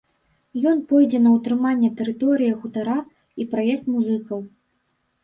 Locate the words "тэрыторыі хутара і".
1.99-3.47